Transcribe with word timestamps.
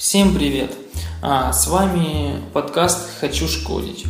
Всем 0.00 0.34
привет! 0.34 0.72
А, 1.20 1.52
с 1.52 1.66
вами 1.66 2.40
подкаст 2.54 3.06
«Хочу 3.20 3.46
шкодить». 3.46 4.06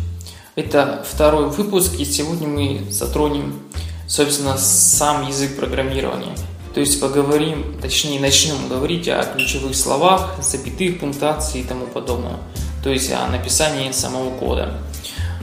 Это 0.55 1.05
второй 1.05 1.51
выпуск, 1.51 1.95
и 1.99 2.05
сегодня 2.05 2.47
мы 2.47 2.87
затронем, 2.89 3.61
собственно, 4.07 4.57
сам 4.57 5.27
язык 5.27 5.57
программирования. 5.57 6.37
То 6.75 6.79
есть 6.79 7.01
поговорим, 7.01 7.77
точнее 7.83 8.21
начнем 8.21 8.69
говорить 8.69 9.09
о 9.09 9.25
ключевых 9.25 9.75
словах, 9.75 10.37
запятых, 10.41 11.01
пунктуации 11.01 11.63
и 11.63 11.65
тому 11.65 11.87
подобное. 11.89 12.37
То 12.85 12.91
есть 12.91 13.11
о 13.11 13.27
написании 13.27 13.91
самого 13.91 14.31
кода. 14.39 14.81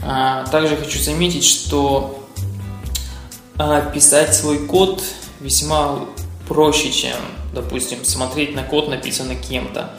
А, 0.01 0.45
также 0.45 0.77
хочу 0.77 0.97
заметить, 0.99 1.43
что 1.43 2.25
а, 3.57 3.81
писать 3.81 4.33
свой 4.33 4.59
код 4.59 5.03
весьма 5.41 6.05
проще, 6.47 6.89
чем, 6.89 7.17
допустим, 7.53 8.05
смотреть 8.05 8.55
на 8.55 8.63
код, 8.63 8.87
написанный 8.87 9.35
кем-то. 9.35 9.91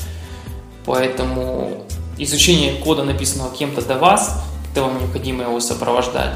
Поэтому 0.88 1.84
изучение 2.16 2.76
кода, 2.82 3.04
написанного 3.04 3.54
кем-то 3.54 3.82
до 3.82 3.98
вас, 3.98 4.40
когда 4.68 4.84
вам 4.84 4.98
необходимо 4.98 5.44
его 5.44 5.60
сопровождать. 5.60 6.32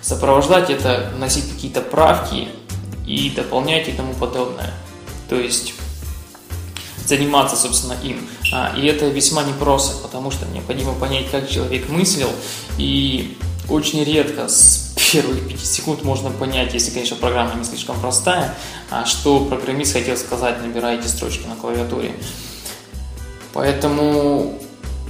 Сопровождать 0.00 0.70
это 0.70 1.10
вносить 1.16 1.52
какие-то 1.52 1.80
правки 1.80 2.46
и 3.04 3.30
дополнять 3.30 3.88
и 3.88 3.92
тому 3.92 4.14
подобное. 4.14 4.72
То 5.28 5.34
есть 5.34 5.74
заниматься, 7.04 7.56
собственно, 7.56 7.96
им. 8.04 8.28
А, 8.52 8.72
и 8.76 8.86
это 8.86 9.08
весьма 9.08 9.42
непросто, 9.42 9.96
потому 9.96 10.30
что 10.30 10.46
необходимо 10.46 10.92
понять, 10.94 11.28
как 11.32 11.50
человек 11.50 11.88
мыслил, 11.88 12.30
и 12.78 13.36
очень 13.68 14.04
редко 14.04 14.46
с 14.46 14.94
первых 15.10 15.48
5 15.48 15.60
секунд 15.66 16.04
можно 16.04 16.30
понять, 16.30 16.74
если, 16.74 16.92
конечно, 16.92 17.16
программа 17.16 17.54
не 17.56 17.64
слишком 17.64 17.98
простая, 17.98 18.54
а 18.88 19.04
что 19.04 19.44
программист 19.46 19.94
хотел 19.94 20.16
сказать, 20.16 20.62
набирая 20.62 20.96
эти 20.96 21.08
строчки 21.08 21.44
на 21.48 21.56
клавиатуре. 21.56 22.14
Поэтому 23.56 24.58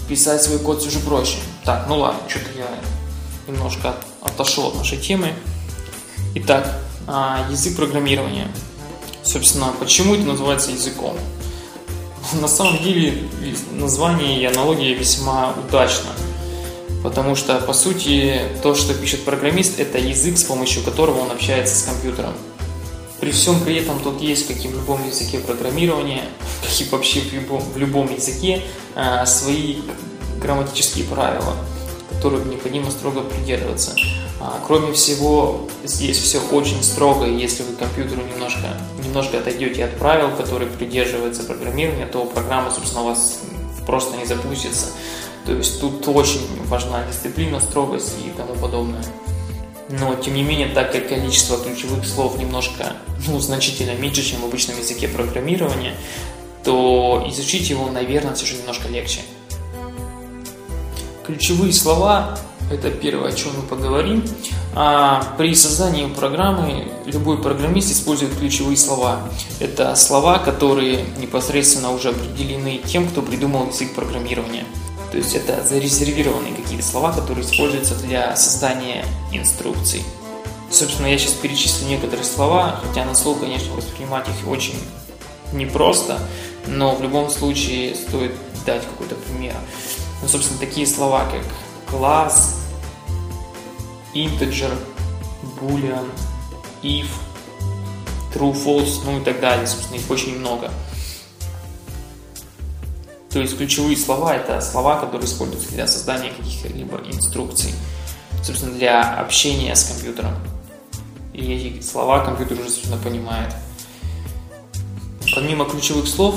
писать 0.08 0.40
свой 0.40 0.60
код 0.60 0.80
все 0.80 0.88
же 0.88 1.00
проще. 1.00 1.38
Так, 1.64 1.86
ну 1.88 1.98
ладно, 1.98 2.20
что-то 2.28 2.46
я 2.56 2.68
немножко 3.52 3.96
отошел 4.22 4.68
от 4.68 4.76
нашей 4.76 4.98
темы. 4.98 5.32
Итак, 6.36 6.78
а, 7.08 7.44
язык 7.50 7.74
программирования. 7.74 8.46
Собственно, 9.24 9.74
почему 9.80 10.14
это 10.14 10.22
называется 10.22 10.70
языком? 10.70 11.16
На 12.40 12.46
самом 12.46 12.80
деле 12.84 13.28
название 13.72 14.40
и 14.40 14.44
аналогия 14.44 14.94
весьма 14.94 15.52
удачно. 15.68 16.10
Потому 17.02 17.34
что, 17.34 17.58
по 17.58 17.72
сути, 17.72 18.42
то, 18.62 18.76
что 18.76 18.94
пишет 18.94 19.24
программист, 19.24 19.80
это 19.80 19.98
язык, 19.98 20.38
с 20.38 20.44
помощью 20.44 20.84
которого 20.84 21.18
он 21.18 21.32
общается 21.32 21.74
с 21.74 21.82
компьютером. 21.82 22.34
При 23.20 23.30
всем 23.30 23.60
при 23.60 23.76
этом 23.76 23.98
тут 24.00 24.20
есть, 24.20 24.46
как 24.46 24.62
и 24.64 24.68
в 24.68 24.74
любом 24.74 25.06
языке 25.06 25.38
программирования, 25.38 26.24
как 26.62 26.80
и 26.80 26.90
вообще 26.90 27.20
в 27.20 27.32
любом, 27.32 27.60
в 27.60 27.76
любом 27.76 28.12
языке, 28.12 28.62
э, 28.94 29.26
свои 29.26 29.76
грамматические 30.40 31.04
правила, 31.06 31.56
которых 32.10 32.46
необходимо 32.46 32.90
строго 32.90 33.22
придерживаться. 33.22 33.94
А, 34.38 34.60
кроме 34.66 34.92
всего, 34.92 35.66
здесь 35.82 36.18
все 36.18 36.40
очень 36.52 36.82
строго, 36.82 37.26
и 37.26 37.34
если 37.34 37.62
вы 37.62 37.74
компьютеру 37.74 38.22
немножко, 38.22 38.76
немножко 39.02 39.38
отойдете 39.38 39.84
от 39.84 39.96
правил, 39.96 40.30
которые 40.36 40.70
придерживаются 40.70 41.42
программирования, 41.44 42.06
то 42.06 42.24
программа, 42.26 42.70
собственно, 42.70 43.02
у 43.02 43.06
вас 43.06 43.40
просто 43.86 44.16
не 44.18 44.26
запустится. 44.26 44.88
То 45.46 45.52
есть 45.52 45.80
тут 45.80 46.06
очень 46.08 46.40
важна 46.66 47.04
дисциплина, 47.06 47.60
строгость 47.60 48.14
и 48.24 48.30
тому 48.36 48.54
подобное. 48.54 49.02
Но, 49.88 50.16
тем 50.16 50.34
не 50.34 50.42
менее, 50.42 50.68
так 50.68 50.92
как 50.92 51.08
количество 51.08 51.58
ключевых 51.58 52.04
слов 52.04 52.38
немножко, 52.38 52.94
ну, 53.28 53.38
значительно 53.38 53.94
меньше, 53.94 54.24
чем 54.24 54.40
в 54.40 54.44
обычном 54.46 54.78
языке 54.78 55.06
программирования, 55.06 55.94
то 56.64 57.24
изучить 57.28 57.70
его, 57.70 57.88
наверное, 57.90 58.34
все 58.34 58.46
же 58.46 58.56
немножко 58.56 58.88
легче. 58.88 59.20
Ключевые 61.24 61.72
слова– 61.72 62.36
это 62.70 62.90
первое, 62.90 63.30
о 63.30 63.32
чем 63.32 63.52
мы 63.56 63.62
поговорим. 63.62 64.24
А 64.74 65.34
при 65.38 65.54
создании 65.54 66.06
программы 66.06 66.88
любой 67.04 67.40
программист 67.40 67.92
использует 67.92 68.36
ключевые 68.36 68.76
слова. 68.76 69.20
Это 69.60 69.94
слова, 69.94 70.38
которые 70.38 71.04
непосредственно 71.18 71.92
уже 71.92 72.10
определены 72.10 72.80
тем, 72.84 73.08
кто 73.08 73.22
придумал 73.22 73.68
язык 73.68 73.94
программирования– 73.94 74.64
то 75.10 75.18
есть 75.18 75.34
это 75.34 75.62
зарезервированные 75.62 76.54
какие-то 76.54 76.84
слова, 76.84 77.12
которые 77.12 77.44
используются 77.44 77.94
для 77.94 78.34
создания 78.36 79.04
инструкций. 79.32 80.02
Собственно, 80.70 81.06
я 81.06 81.18
сейчас 81.18 81.34
перечислю 81.34 81.88
некоторые 81.88 82.24
слова, 82.24 82.80
хотя 82.84 83.04
на 83.04 83.14
слух, 83.14 83.40
конечно, 83.40 83.74
воспринимать 83.74 84.28
их 84.28 84.48
очень 84.48 84.78
непросто, 85.52 86.18
но 86.66 86.94
в 86.94 87.02
любом 87.02 87.30
случае 87.30 87.94
стоит 87.94 88.32
дать 88.64 88.82
какой-то 88.84 89.14
пример. 89.14 89.54
Ну, 90.22 90.28
собственно, 90.28 90.58
такие 90.58 90.86
слова, 90.86 91.24
как 91.30 91.42
класс, 91.88 92.56
integer, 94.12 94.76
boolean, 95.60 96.10
if, 96.82 97.06
true, 98.34 98.52
false, 98.52 99.00
ну 99.04 99.20
и 99.20 99.24
так 99.24 99.40
далее. 99.40 99.66
Собственно, 99.66 99.98
их 99.98 100.10
очень 100.10 100.38
много. 100.38 100.72
То 103.36 103.42
есть 103.42 103.58
ключевые 103.58 103.98
слова– 103.98 104.34
это 104.36 104.62
слова, 104.62 104.98
которые 104.98 105.26
используются 105.26 105.70
для 105.70 105.86
создания 105.86 106.30
каких-либо 106.30 107.02
инструкций, 107.04 107.70
собственно, 108.42 108.72
для 108.72 109.02
общения 109.20 109.76
с 109.76 109.84
компьютером. 109.84 110.32
И 111.34 111.52
эти 111.52 111.82
слова 111.84 112.24
компьютер 112.24 112.58
уже, 112.58 112.70
собственно, 112.70 112.96
понимает. 112.96 113.52
Помимо 115.34 115.66
ключевых 115.66 116.08
слов, 116.08 116.34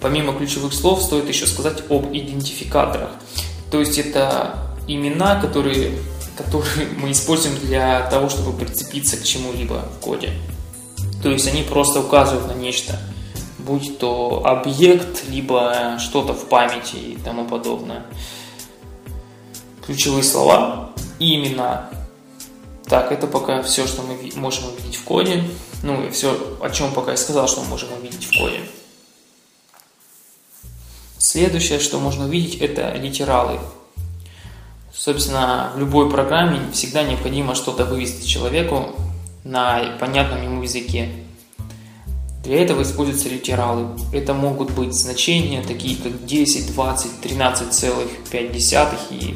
помимо 0.00 0.32
ключевых 0.32 0.72
слов 0.74 1.00
стоит 1.00 1.28
еще 1.28 1.46
сказать 1.46 1.84
об 1.90 2.06
идентификаторах. 2.12 3.10
То 3.70 3.78
есть 3.78 3.96
это 3.96 4.66
имена, 4.88 5.40
которые, 5.40 5.96
которые 6.36 6.88
мы 7.00 7.12
используем 7.12 7.56
для 7.60 8.10
того, 8.10 8.28
чтобы 8.28 8.52
прицепиться 8.58 9.16
к 9.16 9.22
чему-либо 9.22 9.88
в 9.96 10.00
коде. 10.00 10.32
То 11.22 11.30
есть 11.30 11.46
они 11.46 11.62
просто 11.62 12.00
указывают 12.00 12.48
на 12.48 12.58
нечто– 12.58 12.98
будь 13.66 13.98
то 13.98 14.46
объект, 14.46 15.28
либо 15.28 15.98
что-то 15.98 16.32
в 16.32 16.48
памяти 16.48 16.96
и 16.96 17.18
тому 17.22 17.46
подобное. 17.46 18.06
Ключевые 19.84 20.22
слова 20.22 20.92
и 21.18 21.36
имена. 21.36 21.90
Так, 22.86 23.10
это 23.10 23.26
пока 23.26 23.62
все, 23.62 23.86
что 23.86 24.02
мы 24.02 24.16
можем 24.36 24.66
увидеть 24.66 24.96
в 24.96 25.04
коде. 25.04 25.44
Ну 25.82 26.04
и 26.04 26.10
все, 26.10 26.56
о 26.62 26.70
чем 26.70 26.92
пока 26.92 27.10
я 27.10 27.16
сказал, 27.16 27.48
что 27.48 27.62
мы 27.62 27.68
можем 27.68 27.92
увидеть 27.92 28.24
в 28.24 28.38
коде. 28.38 28.60
Следующее, 31.18 31.80
что 31.80 31.98
можно 31.98 32.26
увидеть, 32.26 32.60
это 32.60 32.92
литералы. 32.92 33.58
Собственно, 34.94 35.72
в 35.74 35.78
любой 35.78 36.08
программе 36.08 36.60
всегда 36.72 37.02
необходимо 37.02 37.54
что-то 37.54 37.84
вывести 37.84 38.26
человеку 38.26 38.94
на 39.44 39.96
понятном 39.98 40.42
ему 40.42 40.62
языке. 40.62 41.25
Для 42.46 42.62
этого 42.62 42.82
используются 42.82 43.28
литералы. 43.28 43.88
Это 44.12 44.32
могут 44.32 44.70
быть 44.70 44.94
значения, 44.94 45.64
такие 45.66 45.96
как 45.96 46.24
10, 46.24 46.72
20, 46.74 47.10
13,5 47.24 48.96
и 49.10 49.34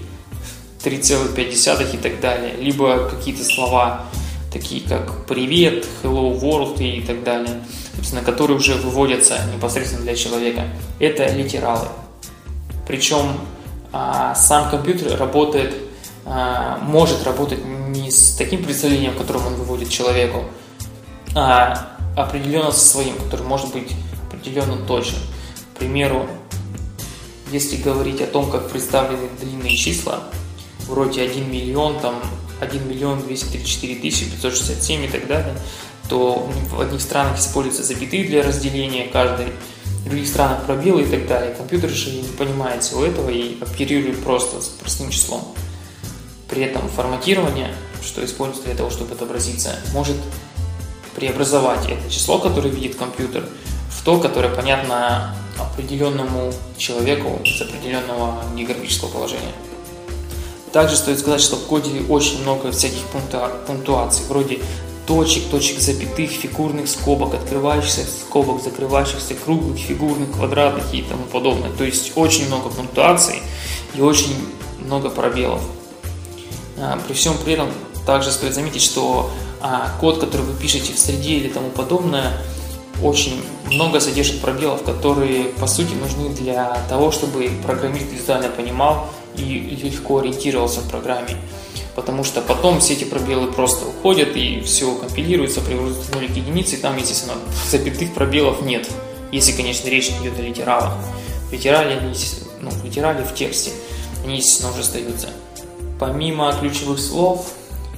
3,5 0.85 1.95
и 1.95 1.97
так 1.97 2.21
далее. 2.21 2.55
Либо 2.61 3.09
какие-то 3.11 3.43
слова, 3.43 4.07
такие 4.53 4.89
как 4.89 5.27
привет, 5.27 5.89
hello 6.05 6.41
world 6.41 6.81
и 6.81 7.01
так 7.03 7.25
далее, 7.25 7.65
собственно, 7.97 8.23
которые 8.23 8.59
уже 8.59 8.75
выводятся 8.77 9.41
непосредственно 9.53 10.05
для 10.05 10.15
человека. 10.15 10.69
Это 11.01 11.27
литералы. 11.35 11.89
Причем 12.87 13.41
а, 13.93 14.37
сам 14.37 14.71
компьютер 14.71 15.19
работает, 15.19 15.75
а, 16.25 16.79
может 16.79 17.25
работать 17.25 17.59
не 17.65 18.13
с 18.13 18.37
таким 18.37 18.63
представлением, 18.63 19.17
которым 19.17 19.49
он 19.49 19.55
выводит 19.57 19.89
человеку, 19.89 20.45
а 21.35 21.97
определенно 22.25 22.73
со 22.73 22.87
своим, 22.87 23.17
который 23.17 23.47
может 23.47 23.73
быть 23.73 23.93
определенно 24.29 24.77
точен. 24.87 25.17
К 25.75 25.79
примеру, 25.79 26.29
если 27.51 27.77
говорить 27.77 28.21
о 28.21 28.27
том, 28.27 28.51
как 28.51 28.71
представлены 28.71 29.29
длинные 29.41 29.77
числа, 29.77 30.25
вроде 30.87 31.23
1 31.23 31.51
миллион, 31.51 31.99
там 32.01 32.17
1 32.61 32.89
миллион 32.89 33.23
234 33.23 33.97
тысячи 33.97 34.31
567 34.31 35.05
и 35.05 35.09
так 35.09 35.27
далее, 35.27 35.57
то 36.09 36.51
в 36.71 36.81
одних 36.81 37.01
странах 37.01 37.39
используются 37.39 37.85
запятые 37.85 38.25
для 38.25 38.43
разделения 38.43 39.07
каждой, 39.07 39.47
в 40.01 40.05
других 40.05 40.29
странах 40.29 40.65
пробелы 40.65 41.03
и 41.03 41.07
так 41.07 41.27
далее. 41.27 41.55
Компьютер 41.55 41.91
же 41.91 42.11
не 42.11 42.23
понимает 42.23 42.83
всего 42.83 43.05
этого 43.05 43.31
и 43.31 43.61
оперирует 43.61 44.23
просто 44.23 44.61
с 44.61 44.69
простым 44.69 45.11
числом. 45.11 45.55
При 46.49 46.63
этом 46.63 46.89
форматирование, 46.89 47.73
что 48.03 48.25
используется 48.25 48.65
для 48.65 48.75
того, 48.75 48.91
чтобы 48.91 49.15
отобразиться, 49.15 49.79
может 49.93 50.17
преобразовать 51.21 51.87
это 51.89 52.11
число, 52.11 52.39
которое 52.39 52.71
видит 52.71 52.97
компьютер, 52.97 53.45
в 53.91 54.05
то, 54.05 54.19
которое 54.19 54.49
понятно 54.49 55.37
определенному 55.59 56.53
человеку 56.79 57.41
с 57.45 57.61
определенного 57.61 58.43
географического 58.57 59.11
положения. 59.11 59.53
Также 60.73 60.97
стоит 60.97 61.19
сказать, 61.19 61.41
что 61.41 61.57
в 61.57 61.67
коде 61.67 62.01
очень 62.09 62.41
много 62.43 62.73
всяких 62.73 63.03
пунктуаций, 63.67 64.25
вроде 64.29 64.61
точек, 65.07 65.51
точек 65.51 65.81
запятых, 65.81 66.31
фигурных 66.31 66.89
скобок, 66.89 67.35
открывающихся 67.35 68.07
скобок, 68.07 68.63
закрывающихся 68.63 69.35
круглых, 69.35 69.79
фигурных, 69.79 70.31
квадратных 70.33 70.95
и 70.95 71.03
тому 71.03 71.25
подобное. 71.25 71.71
То 71.73 71.85
есть 71.85 72.13
очень 72.15 72.47
много 72.47 72.71
пунктуаций 72.71 73.43
и 73.95 74.01
очень 74.01 74.35
много 74.79 75.11
пробелов. 75.11 75.61
А, 76.79 76.99
при 77.07 77.15
всем 77.15 77.37
при 77.45 77.55
этом 77.55 77.69
также 78.07 78.31
стоит 78.31 78.55
заметить, 78.55 78.83
что 78.83 79.31
а, 79.61 79.91
код, 80.01 80.19
который 80.19 80.43
вы 80.43 80.55
пишете 80.55 80.93
в 80.93 80.99
среде 80.99 81.35
или 81.35 81.49
тому 81.49 81.71
подобное, 81.71 82.33
очень 83.03 83.43
много 83.71 84.01
содержит 84.01 84.41
пробелов, 84.41 84.83
которые 84.83 85.45
по 85.45 85.67
сути 85.67 85.95
нужны 85.95 86.31
для 86.31 86.77
того, 86.89 87.11
чтобы 87.11 87.51
программист 87.65 88.07
визуально 88.13 88.49
понимал 88.49 89.09
и 89.37 89.79
легко 89.83 90.19
ориентировался 90.19 90.81
в 90.81 90.91
программе. 90.91 91.37
Потому 91.95 92.25
что 92.25 92.41
потом 92.41 92.81
все 92.81 92.95
эти 92.95 93.05
пробелы 93.05 93.51
просто 93.53 93.87
уходят 93.87 94.37
и 94.37 94.61
все 94.61 94.95
компилируется, 94.95 95.61
превращается 95.61 96.13
в 96.13 96.15
нулик 96.15 96.37
единицы, 96.37 96.77
и 96.77 96.79
там, 96.79 96.97
естественно, 96.97 97.35
запятых 97.71 98.15
пробелов 98.15 98.63
нет. 98.63 98.89
Если, 99.33 99.53
конечно, 99.53 99.89
речь 99.89 100.11
идет 100.21 100.39
о 100.39 100.43
литералах. 100.43 100.95
В 101.49 101.53
литерале, 101.53 101.97
они, 101.99 102.15
ну, 102.61 102.71
в 102.71 102.85
литерале 102.85 103.25
в 103.25 103.35
тексте 103.35 103.71
они, 104.25 104.37
естественно, 104.37 104.71
уже 104.71 104.81
остаются. 104.81 105.29
Помимо 105.99 106.53
ключевых 106.59 106.99
слов, 106.99 107.53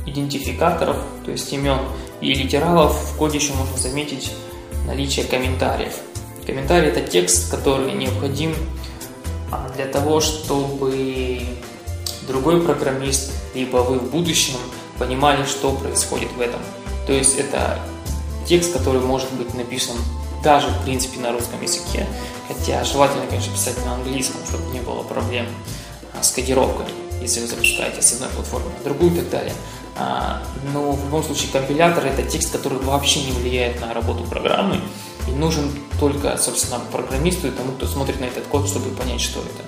идентификаторов, 0.06 0.96
то 1.24 1.30
есть 1.30 1.52
имен 1.52 1.78
и 2.20 2.34
литералов, 2.34 2.94
в 2.94 3.16
коде 3.16 3.38
еще 3.38 3.52
можно 3.54 3.76
заметить 3.76 4.32
наличие 4.86 5.26
комментариев. 5.26 5.94
Комментарий– 6.46 6.88
это 6.90 7.00
текст, 7.00 7.50
который 7.50 7.92
необходим 7.92 8.54
а, 9.50 9.68
для 9.76 9.86
того, 9.86 10.20
чтобы 10.20 11.40
другой 12.26 12.60
программист, 12.62 13.32
либо 13.54 13.78
вы 13.78 13.98
в 13.98 14.10
будущем 14.10 14.54
понимали, 14.98 15.44
что 15.44 15.72
происходит 15.72 16.32
в 16.32 16.40
этом. 16.40 16.60
То 17.06 17.12
есть 17.12 17.38
это 17.38 17.78
текст, 18.46 18.72
который 18.72 19.00
может 19.00 19.32
быть 19.34 19.54
написан 19.54 19.96
даже 20.42 20.68
в 20.68 20.82
принципе 20.82 21.20
на 21.20 21.32
русском 21.32 21.62
языке, 21.62 22.06
хотя 22.48 22.82
желательно, 22.82 23.26
конечно, 23.26 23.52
писать 23.52 23.76
на 23.84 23.94
английском, 23.94 24.40
чтобы 24.48 24.72
не 24.72 24.80
было 24.80 25.02
проблем 25.04 25.46
а, 26.18 26.22
с 26.22 26.32
кодировкой 26.32 26.86
если 27.22 27.40
вы 27.40 27.46
запускаете 27.46 28.02
с 28.02 28.12
одной 28.12 28.28
платформы 28.30 28.70
на 28.78 28.84
другую 28.84 29.12
и 29.12 29.16
так 29.16 29.30
далее. 29.30 29.54
А, 29.96 30.42
но 30.72 30.92
в 30.92 31.04
любом 31.04 31.22
случае 31.22 31.50
компилятор 31.52 32.06
это 32.06 32.22
текст, 32.22 32.52
который 32.52 32.78
вообще 32.78 33.22
не 33.24 33.32
влияет 33.32 33.80
на 33.80 33.92
работу 33.92 34.24
программы 34.24 34.80
и 35.28 35.30
нужен 35.30 35.70
только, 36.00 36.36
собственно, 36.38 36.80
программисту 36.90 37.48
и 37.48 37.50
тому, 37.50 37.72
кто 37.72 37.86
смотрит 37.86 38.20
на 38.20 38.24
этот 38.24 38.46
код, 38.46 38.66
чтобы 38.68 38.90
понять, 38.90 39.20
что 39.20 39.40
это. 39.40 39.62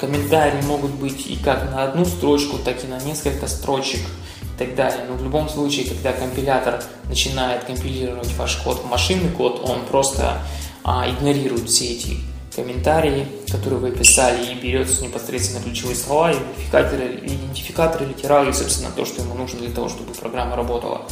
Комментарии 0.00 0.62
могут 0.62 0.90
быть 0.92 1.26
и 1.28 1.36
как 1.36 1.70
на 1.70 1.84
одну 1.84 2.04
строчку, 2.04 2.58
так 2.58 2.82
и 2.82 2.88
на 2.88 3.00
несколько 3.00 3.46
строчек 3.46 4.00
и 4.42 4.58
так 4.58 4.74
далее. 4.74 5.06
Но 5.08 5.14
в 5.14 5.22
любом 5.22 5.48
случае, 5.48 5.86
когда 5.86 6.12
компилятор 6.12 6.82
начинает 7.04 7.64
компилировать 7.64 8.34
ваш 8.36 8.56
код 8.56 8.82
в 8.82 8.88
машинный 8.88 9.30
код, 9.30 9.62
он 9.64 9.84
просто 9.86 10.42
а, 10.82 11.08
игнорирует 11.08 11.68
все 11.68 11.86
эти 11.92 12.16
комментарии, 12.54 13.26
которые 13.50 13.80
вы 13.80 13.90
писали, 13.92 14.52
и 14.52 14.54
берется 14.54 15.02
непосредственно 15.02 15.62
ключевые 15.62 15.96
слова, 15.96 16.32
идентификаторы, 16.32 17.16
идентификаторы 17.22 18.06
литералы, 18.06 18.50
и, 18.50 18.52
собственно, 18.52 18.90
то, 18.90 19.04
что 19.04 19.22
ему 19.22 19.34
нужно 19.34 19.60
для 19.60 19.70
того, 19.70 19.88
чтобы 19.88 20.12
программа 20.12 20.56
работала, 20.56 21.02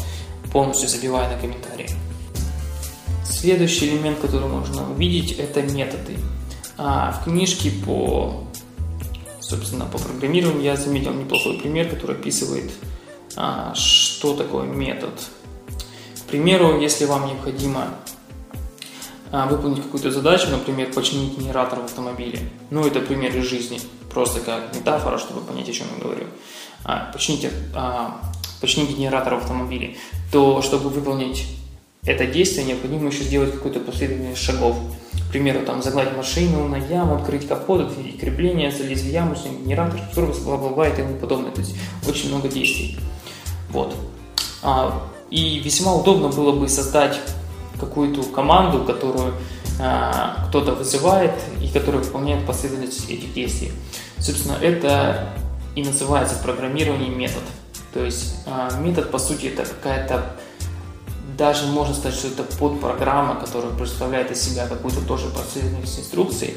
полностью 0.53 0.89
забивая 0.89 1.35
на 1.35 1.41
комментарии. 1.41 1.89
Следующий 3.25 3.89
элемент, 3.89 4.19
который 4.19 4.49
можно 4.49 4.91
увидеть, 4.91 5.33
это 5.39 5.63
методы. 5.63 6.17
А 6.77 7.13
в 7.13 7.25
книжке 7.25 7.71
по, 7.71 8.45
собственно, 9.41 9.87
по 9.87 9.99
программированию 9.99 10.63
я 10.63 10.77
заметил 10.77 11.15
неплохой 11.15 11.59
пример, 11.59 11.89
который 11.89 12.17
описывает, 12.17 12.71
а, 13.37 13.75
что 13.75 14.35
такое 14.35 14.67
метод. 14.67 15.13
К 16.19 16.31
примеру, 16.31 16.81
если 16.81 17.07
вам 17.07 17.27
необходимо 17.27 17.95
выполнить 19.33 19.83
какую-то 19.83 20.11
задачу, 20.11 20.49
например, 20.51 20.93
починить 20.93 21.39
генератор 21.39 21.81
в 21.81 21.85
автомобиле. 21.85 22.41
Ну, 22.71 22.87
это 22.87 23.01
пример 23.01 23.37
из 23.37 23.45
жизни, 23.45 23.81
просто 24.13 24.41
как 24.41 24.75
метафора, 24.75 25.19
чтобы 25.19 25.41
понять, 25.41 25.69
о 25.69 25.73
чем 25.73 25.87
я 25.97 26.03
говорю. 26.03 26.27
А, 26.85 27.11
почините, 27.13 27.51
а, 27.75 28.21
починить 28.61 28.97
генератор 28.97 29.35
в 29.35 29.39
автомобиле. 29.39 29.97
То, 30.33 30.63
чтобы 30.63 30.91
выполнить 30.91 31.47
это 32.05 32.27
действие, 32.27 32.67
необходимо 32.67 33.09
еще 33.09 33.23
сделать 33.23 33.53
какую-то 33.53 33.81
последовательность 33.81 34.43
шагов. 34.43 34.77
К 35.29 35.33
примеру, 35.33 35.65
там, 35.65 35.83
загладить 35.83 36.17
машину 36.17 36.67
на 36.67 36.77
яму, 36.77 37.17
открыть 37.17 37.47
капот, 37.47 37.83
отведить 37.83 38.19
крепление, 38.19 38.73
залезть 38.73 39.05
в 39.05 39.09
яму, 39.09 39.37
снять 39.37 39.61
генератор, 39.61 40.01
сервис, 40.15 40.39
бла-бла-бла 40.39 40.89
и 40.89 40.97
тому 40.97 41.17
подобное. 41.17 41.53
То 41.53 41.61
есть 41.61 41.77
очень 42.09 42.31
много 42.31 42.49
действий. 42.49 42.99
Вот. 43.71 43.95
А, 44.63 45.09
и 45.31 45.61
весьма 45.61 45.95
удобно 45.95 46.29
было 46.29 46.53
бы 46.53 46.69
создать 46.69 47.21
какую-то 47.81 48.23
команду, 48.25 48.85
которую 48.85 49.35
э, 49.79 50.13
кто-то 50.49 50.75
вызывает 50.75 51.35
и 51.63 51.69
которая 51.69 52.03
выполняет 52.03 52.47
последовательность 52.47 53.09
этих 53.09 53.33
действий. 53.33 53.73
Собственно, 54.19 54.57
это 54.61 55.29
и 55.75 55.83
называется 55.83 56.35
в 56.37 56.43
программировании 56.43 57.09
метод. 57.09 57.43
То 57.93 58.05
есть 58.05 58.37
э, 58.47 58.81
метод, 58.81 59.11
по 59.11 59.19
сути, 59.19 59.47
это 59.47 59.65
какая-то 59.65 60.37
даже 61.37 61.67
можно 61.67 61.95
сказать, 61.95 62.19
что 62.19 62.29
это 62.29 62.43
подпрограмма, 62.43 63.41
которая 63.41 63.73
представляет 63.73 64.31
из 64.31 64.43
себя 64.43 64.67
какую-то 64.67 65.01
тоже 65.01 65.29
последовательность 65.31 65.99
инструкций, 65.99 66.55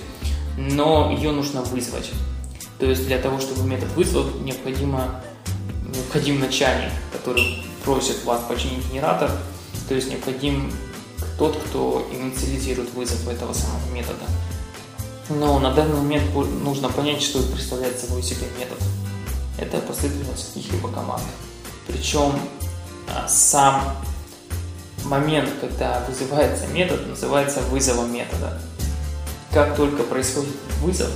но 0.57 1.09
ее 1.09 1.31
нужно 1.31 1.61
вызвать. 1.61 2.11
То 2.79 2.87
есть 2.87 3.07
для 3.07 3.17
того, 3.17 3.39
чтобы 3.39 3.63
метод 3.63 3.89
вызвал, 3.95 4.25
необходимо, 4.41 5.21
необходим 5.87 6.41
начальник, 6.41 6.91
который 7.13 7.63
просит 7.85 8.25
вас 8.25 8.41
починить 8.41 8.85
генератор, 8.91 9.31
то 9.87 9.95
есть 9.95 10.09
необходим 10.09 10.71
тот, 11.38 11.57
кто 11.57 12.07
инициализирует 12.12 12.94
вызов 12.94 13.27
этого 13.27 13.53
самого 13.53 13.85
метода. 13.91 14.25
Но 15.30 15.59
на 15.59 15.71
данный 15.71 15.95
момент 15.95 16.33
нужно 16.33 16.89
понять, 16.89 17.21
что 17.21 17.41
представляет 17.41 18.00
собой 18.00 18.21
себе 18.21 18.47
метод. 18.59 18.77
Это 19.57 19.80
последовательность 19.80 20.53
каких-либо 20.53 20.89
команд. 20.89 21.24
Причем 21.88 22.33
а, 23.09 23.27
сам 23.27 23.95
момент, 25.06 25.50
когда 25.62 26.06
вызывается 26.07 26.68
метод, 26.68 27.07
называется 27.07 27.62
вызовом 27.62 28.13
метода. 28.13 28.59
Как 29.53 29.75
только 29.75 30.03
происходит 30.03 30.53
вызов, 30.81 31.12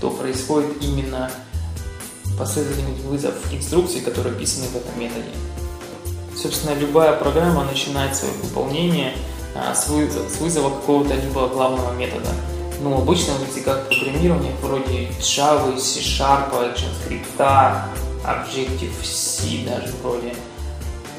то 0.00 0.10
происходит 0.10 0.82
именно 0.82 1.30
последовательный 2.38 2.94
вызов 3.02 3.34
инструкций, 3.52 4.00
которые 4.00 4.34
описаны 4.34 4.66
в 4.68 4.76
этом 4.76 4.98
методе. 4.98 5.30
Собственно, 6.36 6.74
любая 6.74 7.16
программа 7.16 7.64
начинает 7.64 8.16
свое 8.16 8.32
выполнение– 8.34 9.14
с 9.54 9.88
вызова 10.40 10.70
какого-то 10.70 11.14
либо 11.14 11.48
главного 11.48 11.92
метода. 11.92 12.30
Ну, 12.80 12.96
обычно 12.98 13.34
в 13.34 13.48
языках 13.48 13.86
программирования 13.88 14.52
вроде 14.60 15.08
Java, 15.20 15.78
C-Sharp, 15.78 16.52
ActionScript, 16.52 17.82
Objective-C 18.24 19.64
даже 19.66 19.92
вроде, 20.02 20.34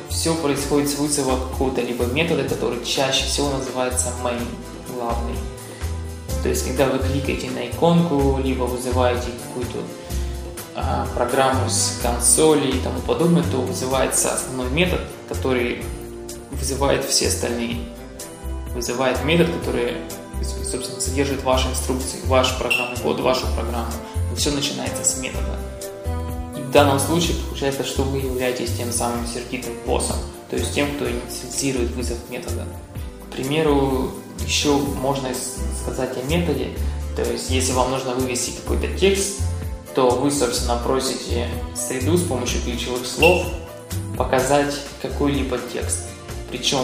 все 0.10 0.36
происходит 0.36 0.90
с 0.90 0.98
вызова 0.98 1.38
какого-то 1.50 1.82
либо 1.82 2.06
метода, 2.06 2.44
который 2.44 2.84
чаще 2.84 3.26
всего 3.26 3.50
называется 3.52 4.12
main, 4.24 4.44
главный. 4.94 5.36
То 6.44 6.50
есть, 6.50 6.68
когда 6.68 6.86
вы 6.88 7.00
кликаете 7.00 7.50
на 7.52 7.68
иконку, 7.68 8.40
либо 8.44 8.64
вызываете 8.64 9.28
какую-то 9.48 9.80
а, 10.76 11.08
программу 11.16 11.70
с 11.70 12.00
консоли 12.02 12.68
и 12.68 12.80
тому 12.80 13.00
подобное, 13.00 13.44
то 13.44 13.58
вызывается 13.58 14.34
основной 14.34 14.70
метод, 14.70 15.02
который 15.30 15.84
вызывает 16.52 17.06
все 17.06 17.28
остальные 17.28 17.78
вызывает 18.76 19.24
метод, 19.24 19.48
который, 19.60 19.94
собственно, 20.44 21.00
содержит 21.00 21.44
ваши 21.44 21.68
инструкции, 21.70 22.20
ваш 22.26 22.56
программный 22.58 22.98
код, 22.98 23.20
вашу 23.22 23.48
программу. 23.56 23.92
И 24.32 24.36
все 24.36 24.52
начинается 24.52 25.04
с 25.04 25.18
метода. 25.18 25.58
И 26.58 26.62
в 26.62 26.72
данном 26.72 27.00
случае 27.00 27.38
получается, 27.48 27.86
что 27.86 28.04
вы 28.04 28.20
являетесь 28.20 28.76
тем 28.76 28.92
самым 28.92 29.26
сердитым 29.26 29.74
боссом, 29.86 30.18
то 30.50 30.58
есть 30.58 30.74
тем, 30.76 30.94
кто 30.96 31.06
инициирует 31.10 31.92
вызов 31.92 32.18
метода. 32.30 32.66
К 33.30 33.32
примеру, 33.32 34.12
еще 34.46 34.78
можно 34.78 35.30
сказать 35.82 36.18
о 36.18 36.22
методе, 36.24 36.70
то 37.16 37.24
есть 37.24 37.50
если 37.50 37.72
вам 37.72 37.92
нужно 37.92 38.14
вывести 38.14 38.52
какой-то 38.52 38.88
текст, 38.98 39.40
то 39.96 40.10
вы, 40.10 40.30
собственно, 40.30 40.78
просите 40.84 41.48
среду 41.74 42.18
с 42.18 42.24
помощью 42.24 42.62
ключевых 42.62 43.06
слов 43.06 43.46
показать 44.18 44.76
какой-либо 45.02 45.58
текст. 45.72 46.00
Причем 46.50 46.82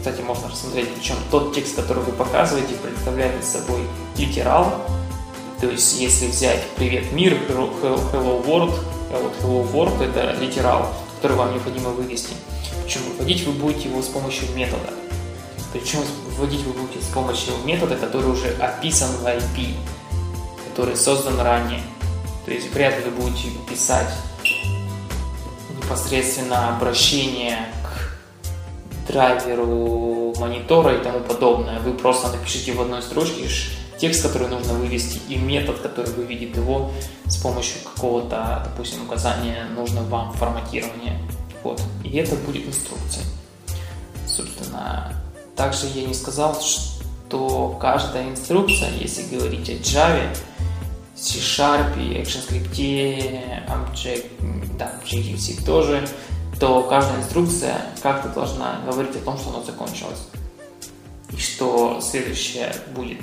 кстати, 0.00 0.22
можно 0.22 0.48
рассмотреть, 0.48 0.94
причем 0.94 1.16
тот 1.30 1.54
текст, 1.54 1.76
который 1.76 2.02
вы 2.02 2.12
показываете, 2.12 2.74
представляет 2.76 3.44
собой 3.44 3.82
литерал. 4.16 4.72
То 5.60 5.66
есть, 5.66 6.00
если 6.00 6.28
взять 6.28 6.62
«Привет, 6.76 7.12
мир», 7.12 7.34
«Hello 7.50 8.42
World», 8.46 8.74
вот 9.10 9.34
«Hello 9.42 9.70
World»— 9.70 10.02
это 10.08 10.40
литерал, 10.40 10.90
который 11.16 11.36
вам 11.36 11.52
необходимо 11.52 11.90
вывести. 11.90 12.32
Причем 12.82 13.02
выводить 13.10 13.46
вы 13.46 13.52
будете 13.52 13.90
его 13.90 14.00
с 14.00 14.06
помощью 14.06 14.48
метода. 14.56 14.88
Причем 15.74 15.98
выводить 16.34 16.62
вы 16.62 16.72
будете 16.72 17.04
с 17.04 17.08
помощью 17.08 17.52
метода, 17.66 17.94
который 17.96 18.30
уже 18.30 18.48
описан 18.54 19.10
в 19.18 19.26
IP, 19.26 19.74
который 20.70 20.96
создан 20.96 21.38
ранее. 21.38 21.82
То 22.46 22.52
есть 22.52 22.72
вряд 22.72 22.96
ли 22.96 23.10
вы 23.10 23.22
будете 23.22 23.50
писать 23.68 24.08
непосредственно 25.76 26.74
обращение 26.74 27.66
драйверу 29.10 30.34
монитора 30.38 30.96
и 30.96 31.02
тому 31.02 31.20
подобное. 31.20 31.80
Вы 31.80 31.92
просто 31.92 32.28
напишите 32.28 32.72
в 32.72 32.80
одной 32.80 33.02
строчке 33.02 33.48
текст, 33.98 34.22
который 34.22 34.48
нужно 34.48 34.74
вывести, 34.74 35.20
и 35.28 35.36
метод, 35.36 35.78
который 35.80 36.12
выведет 36.12 36.56
его 36.56 36.90
с 37.26 37.36
помощью 37.36 37.82
какого-то, 37.84 38.62
допустим, 38.64 39.02
указания 39.02 39.66
нужно 39.76 40.02
вам 40.02 40.32
форматирования. 40.32 41.20
Вот. 41.62 41.82
И 42.04 42.16
это 42.16 42.34
будет 42.36 42.66
инструкция. 42.66 43.24
Собственно, 44.26 45.12
также 45.56 45.86
я 45.94 46.06
не 46.06 46.14
сказал, 46.14 46.58
что 46.60 47.76
каждая 47.80 48.30
инструкция, 48.30 48.90
если 48.98 49.36
говорить 49.36 49.68
о 49.68 49.72
Java, 49.72 50.34
C-Sharp, 51.14 51.96
ActionScript, 51.98 53.66
Object, 53.68 54.78
да, 54.78 54.92
Objective-C 55.04 55.66
тоже, 55.66 56.08
то 56.60 56.82
каждая 56.82 57.18
инструкция 57.20 57.86
как-то 58.02 58.28
должна 58.28 58.82
говорить 58.84 59.16
о 59.16 59.20
том, 59.20 59.38
что 59.38 59.48
она 59.48 59.62
закончилась. 59.64 60.20
И 61.32 61.40
что 61.40 62.00
следующая 62.02 62.76
будет 62.94 63.22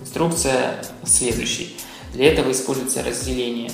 инструкция 0.00 0.82
следующей. 1.04 1.76
Для 2.14 2.32
этого 2.32 2.50
используется 2.50 3.04
разделение. 3.04 3.70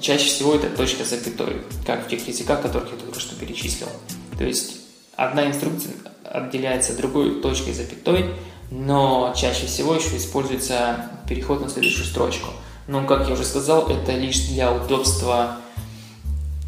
Чаще 0.00 0.26
всего 0.26 0.54
это 0.54 0.68
точка 0.68 1.04
запятой, 1.04 1.62
как 1.86 2.04
в 2.04 2.08
тех 2.08 2.28
языках, 2.28 2.60
которых 2.60 2.92
я 2.92 2.98
только 2.98 3.18
что 3.18 3.34
перечислил. 3.34 3.88
То 4.36 4.44
есть 4.44 4.76
одна 5.16 5.46
инструкция 5.46 5.92
отделяется 6.24 6.94
другой 6.96 7.40
точкой 7.40 7.72
запятой, 7.72 8.26
но 8.70 9.32
чаще 9.34 9.66
всего 9.66 9.94
еще 9.94 10.16
используется 10.18 11.10
переход 11.28 11.62
на 11.62 11.70
следующую 11.70 12.04
строчку. 12.04 12.48
Но, 12.88 13.06
как 13.06 13.26
я 13.26 13.32
уже 13.32 13.44
сказал, 13.44 13.88
это 13.88 14.12
лишь 14.12 14.48
для 14.48 14.70
удобства 14.70 15.56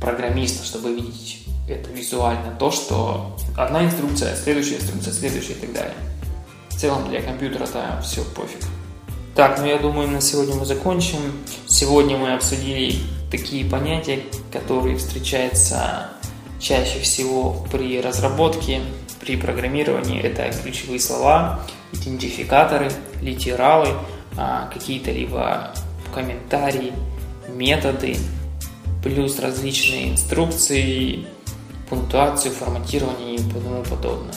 программиста, 0.00 0.64
чтобы 0.64 0.94
видеть 0.94 1.45
это 1.68 1.90
визуально, 1.90 2.54
то, 2.58 2.70
что 2.70 3.36
одна 3.56 3.84
инструкция, 3.84 4.36
следующая 4.36 4.76
инструкция, 4.76 5.12
следующая 5.12 5.54
и 5.54 5.56
так 5.56 5.72
далее. 5.72 5.94
В 6.68 6.76
целом 6.76 7.08
для 7.08 7.22
компьютера 7.22 7.64
это 7.64 8.00
все 8.02 8.22
пофиг. 8.22 8.60
Так, 9.34 9.58
ну 9.58 9.66
я 9.66 9.78
думаю, 9.78 10.08
на 10.08 10.20
сегодня 10.20 10.54
мы 10.54 10.64
закончим. 10.64 11.18
Сегодня 11.66 12.16
мы 12.16 12.34
обсудили 12.34 12.96
такие 13.30 13.64
понятия, 13.64 14.20
которые 14.52 14.96
встречаются 14.96 16.08
чаще 16.58 17.00
всего 17.00 17.66
при 17.70 18.00
разработке, 18.00 18.80
при 19.20 19.36
программировании. 19.36 20.22
Это 20.22 20.50
ключевые 20.62 21.00
слова, 21.00 21.60
идентификаторы, 21.92 22.90
литералы, 23.20 23.88
а, 24.36 24.70
какие-то 24.72 25.10
либо 25.10 25.74
комментарии, 26.14 26.92
методы, 27.48 28.16
плюс 29.02 29.38
различные 29.38 30.12
инструкции, 30.12 31.26
пунктуацию, 31.88 32.52
форматирование 32.52 33.36
и 33.36 33.38
тому 33.38 33.82
подобное. 33.84 34.34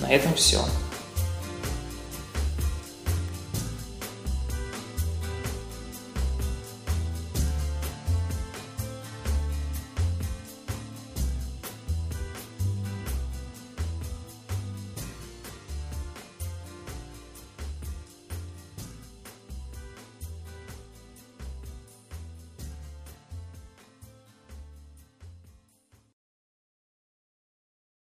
На 0.00 0.10
этом 0.10 0.34
все. 0.34 0.60